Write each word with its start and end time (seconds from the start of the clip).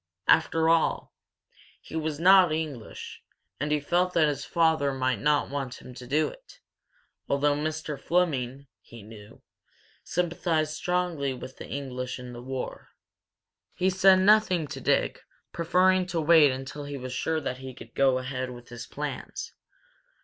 After 0.27 0.67
all, 0.67 1.13
he 1.79 1.95
was 1.95 2.19
not 2.19 2.51
English, 2.51 3.21
and 3.59 3.71
he 3.71 3.79
felt 3.79 4.13
that 4.13 4.27
his 4.27 4.43
father 4.45 4.93
might 4.95 5.19
not 5.19 5.51
want 5.51 5.79
him 5.79 5.93
to 5.93 6.07
do 6.07 6.27
it, 6.27 6.59
although 7.29 7.53
Mr. 7.53 7.99
Fleming, 8.01 8.65
he 8.79 9.03
knew, 9.03 9.43
sympathized 10.03 10.73
strongly 10.73 11.35
with 11.35 11.57
the 11.57 11.67
English 11.67 12.17
in 12.17 12.33
the 12.33 12.41
war. 12.41 12.89
He 13.75 13.91
said 13.91 14.15
nothing 14.15 14.65
to 14.69 14.81
Dick, 14.81 15.21
preferring 15.53 16.07
to 16.07 16.19
wait 16.19 16.49
until 16.49 16.85
he 16.85 16.97
was 16.97 17.13
sure 17.13 17.39
that 17.39 17.59
he 17.59 17.75
could 17.75 17.93
go 17.93 18.17
ahead 18.17 18.49
with 18.49 18.69
his 18.69 18.87
plans. 18.87 19.53